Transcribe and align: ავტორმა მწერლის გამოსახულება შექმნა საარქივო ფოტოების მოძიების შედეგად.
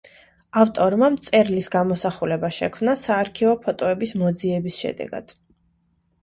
ავტორმა 0.59 1.09
მწერლის 1.15 1.67
გამოსახულება 1.75 2.51
შექმნა 2.55 2.95
საარქივო 3.03 3.53
ფოტოების 3.67 4.15
მოძიების 4.23 4.81
შედეგად. 4.87 5.37